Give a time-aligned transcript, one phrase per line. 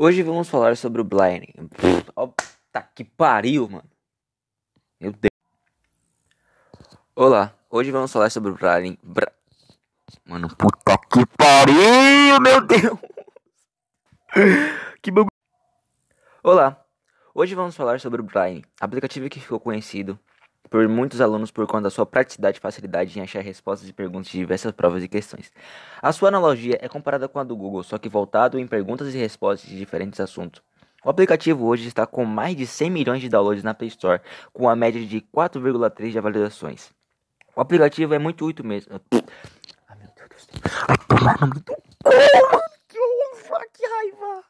[0.00, 1.52] Hoje vamos falar sobre o Blinding.
[2.14, 2.28] Ó,
[2.70, 3.90] tá que pariu, mano.
[5.00, 5.32] Meu Deus.
[7.16, 8.96] Olá, hoje vamos falar sobre o Blinding.
[10.24, 12.96] Mano, puta que pariu, meu Deus.
[15.02, 15.32] que bagulho.
[16.44, 16.80] Olá,
[17.34, 20.16] hoje vamos falar sobre o Blinding, aplicativo que ficou conhecido
[20.70, 24.28] por muitos alunos por conta da sua praticidade e facilidade em achar respostas e perguntas
[24.28, 25.50] de diversas provas e questões.
[26.02, 29.18] A sua analogia é comparada com a do Google, só que voltado em perguntas e
[29.18, 30.62] respostas de diferentes assuntos.
[31.04, 34.20] O aplicativo hoje está com mais de 100 milhões de downloads na Play Store,
[34.52, 36.90] com uma média de 4,3 de avaliações.
[37.54, 39.00] O aplicativo é muito útil mesmo.
[39.88, 40.88] Ai meu Deus do céu.
[43.72, 44.44] Que raiva.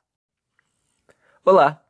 [1.45, 1.83] Olá,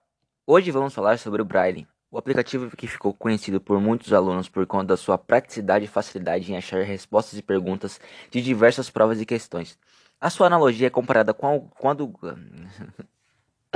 [0.46, 1.86] hoje vamos falar sobre o Braille.
[2.10, 6.50] O aplicativo que ficou conhecido por muitos alunos por conta da sua praticidade e facilidade
[6.50, 9.78] em achar respostas e perguntas de diversas provas e questões.
[10.18, 12.10] A sua analogia é comparada com a, com a do.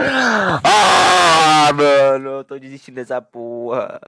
[0.65, 4.01] ah, mano, eu tô desistindo dessa porra.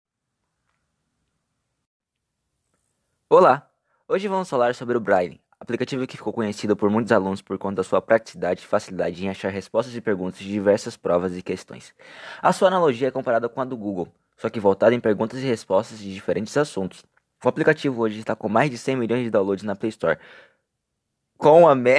[3.28, 3.68] Olá,
[4.08, 7.76] hoje vamos falar sobre o Braille, aplicativo que ficou conhecido por muitos alunos por conta
[7.76, 11.94] da sua praticidade e facilidade em achar respostas e perguntas de diversas provas e questões.
[12.40, 15.46] A sua analogia é comparada com a do Google, só que voltada em perguntas e
[15.46, 17.02] respostas de diferentes assuntos.
[17.42, 20.18] O aplicativo hoje está com mais de 100 milhões de downloads na Play Store.
[21.36, 21.96] Com a me...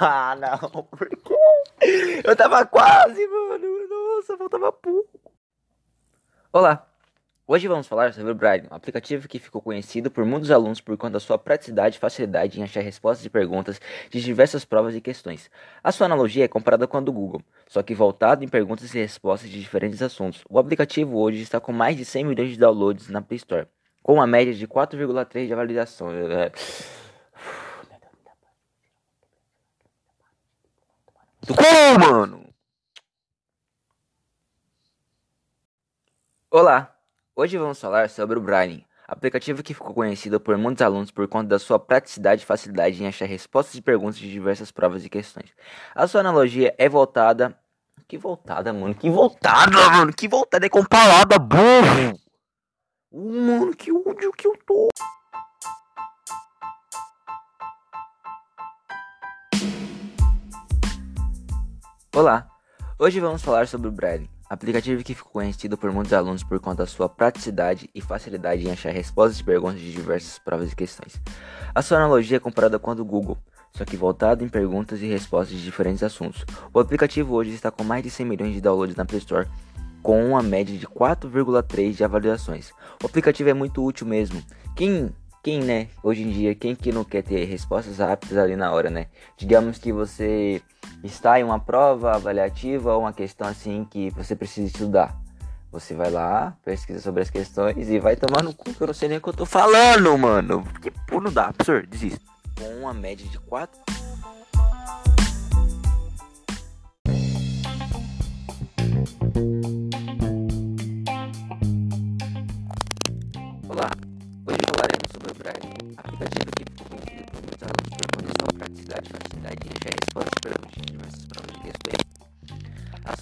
[0.00, 2.22] ah, não, por quê?
[2.24, 3.88] Eu tava quase, mano.
[3.88, 5.32] Nossa, faltava pouco.
[6.52, 6.87] Olá,
[7.50, 10.94] Hoje vamos falar sobre o Braille, um aplicativo que ficou conhecido por muitos alunos por
[10.98, 15.00] conta da sua praticidade e facilidade em achar respostas e perguntas de diversas provas e
[15.00, 15.50] questões.
[15.82, 18.98] A sua analogia é comparada com a do Google, só que voltado em perguntas e
[18.98, 20.44] respostas de diferentes assuntos.
[20.46, 23.66] O aplicativo hoje está com mais de 100 milhões de downloads na Play Store,
[24.02, 26.08] com uma média de 4,3 de avaliação.
[31.56, 32.54] Como, mano?
[36.50, 36.97] Olá!
[37.40, 41.50] Hoje vamos falar sobre o Braille, aplicativo que ficou conhecido por muitos alunos por conta
[41.50, 45.54] da sua praticidade e facilidade em achar respostas e perguntas de diversas provas e questões.
[45.94, 47.56] A sua analogia é voltada.
[48.08, 48.92] Que voltada, mano?
[48.92, 50.12] Que voltada, mano?
[50.12, 52.18] Que voltada é comparada, burro!
[53.12, 54.88] Uh, mano, que ódio que eu tô.
[62.16, 62.48] Olá,
[62.98, 66.82] hoje vamos falar sobre o Braille aplicativo que ficou conhecido por muitos alunos por conta
[66.82, 71.20] da sua praticidade e facilidade em achar respostas e perguntas de diversas provas e questões.
[71.74, 73.36] A sua analogia é comparada com a do Google,
[73.72, 76.44] só que voltado em perguntas e respostas de diferentes assuntos.
[76.72, 79.46] O aplicativo hoje está com mais de 100 milhões de downloads na Play Store,
[80.02, 82.70] com uma média de 4,3 de avaliações.
[83.02, 84.42] O aplicativo é muito útil mesmo.
[84.74, 88.72] Quem quem, né, hoje em dia, quem que não quer ter respostas rápidas ali na
[88.72, 89.06] hora, né?
[89.36, 90.60] Digamos que você
[91.02, 95.16] está em uma prova avaliativa ou uma questão assim que você precisa estudar.
[95.70, 98.94] Você vai lá, pesquisa sobre as questões e vai tomar no cu que eu não
[98.94, 100.66] sei nem o que eu tô falando, mano.
[100.80, 102.24] Tipo, não dá, absurdo, desisto.
[102.58, 103.97] Com uma média de 4.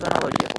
[0.07, 0.56] A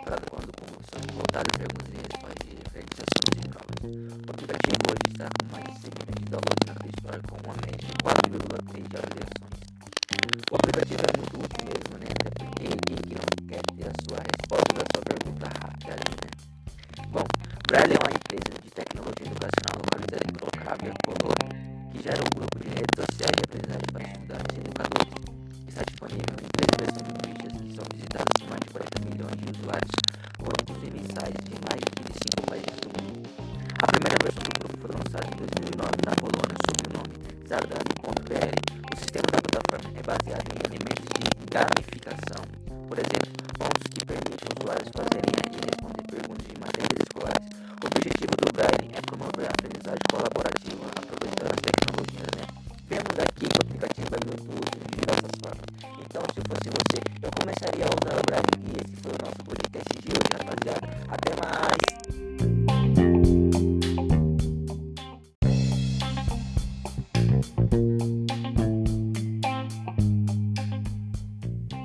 [37.47, 38.59] Zardani.br.
[38.91, 42.43] O sistema da plataforma é baseado em elementos de gamificação,
[42.89, 47.47] por exemplo, pontos que permitem usuários fazerem e responder perguntas de matérias escolares.
[47.79, 52.43] O objetivo do Braille é promover a aprendizagem colaborativa, aproveitando as tecnologias, né?
[52.91, 55.67] Vemos aqui o aplicativo é muito útil de diversas formas.
[56.03, 56.99] Então, se fosse você,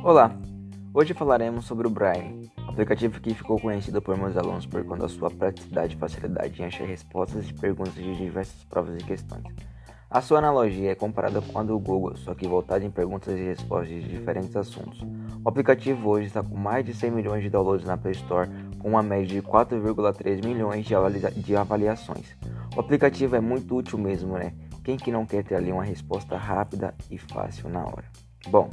[0.04, 0.37] Olá,
[0.93, 5.08] hoje falaremos sobre o Braille, aplicativo que ficou conhecido por meus alunos por conta da
[5.08, 9.44] sua praticidade e facilidade em achar respostas e perguntas de diversas provas e questões.
[10.10, 13.44] A sua analogia é comparada com a do Google, só que voltada em perguntas e
[13.44, 15.00] respostas de diferentes assuntos.
[15.44, 18.50] O aplicativo hoje está com mais de 100 milhões de downloads na Play Store,
[18.81, 20.84] com uma média de 4,3 milhões
[21.37, 22.37] de avaliações.
[22.76, 24.52] O aplicativo é muito útil mesmo, né?
[24.82, 28.10] Quem que não quer ter ali uma resposta rápida e fácil na hora?
[28.48, 28.69] Bom,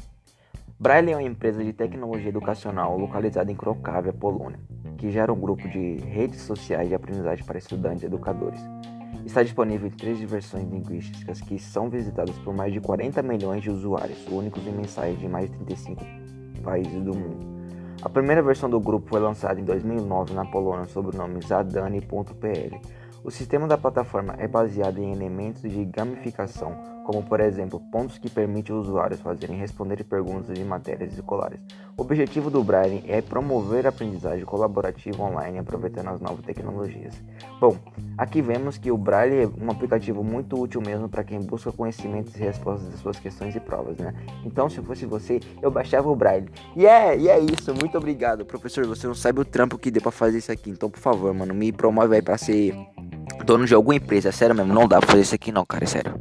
[0.81, 4.57] Braille é uma empresa de tecnologia educacional localizada em Crocávia, Polônia,
[4.97, 8.61] que gera um grupo de redes sociais de aprendizagem para estudantes e educadores.
[9.25, 13.69] Está disponível em três versões linguísticas que são visitadas por mais de 40 milhões de
[13.69, 16.01] usuários, únicos e mensais de mais de 35
[16.63, 17.45] países do mundo.
[18.01, 22.79] A primeira versão do grupo foi lançada em 2009 na Polônia sob o nome Zadani.pl.
[23.23, 28.29] O sistema da plataforma é baseado em elementos de gamificação como por exemplo pontos que
[28.29, 31.59] permitem os usuários fazerem responder perguntas de matérias escolares.
[31.97, 37.15] O objetivo do Braille é promover a aprendizagem colaborativa online aproveitando as novas tecnologias.
[37.59, 37.75] Bom,
[38.15, 42.35] aqui vemos que o Braille é um aplicativo muito útil mesmo para quem busca conhecimentos
[42.35, 44.13] e respostas de suas questões e provas, né?
[44.45, 46.47] Então, se fosse você, eu baixava o Braille.
[46.75, 47.73] E é, e é isso.
[47.73, 48.85] Muito obrigado, professor.
[48.85, 50.69] Você não sabe o trampo que deu para fazer isso aqui.
[50.69, 52.75] Então, por favor, mano, me promove aí para ser
[53.49, 54.31] dono de alguma empresa.
[54.31, 56.13] Sério mesmo, não dá pra fazer isso aqui não, cara, sério.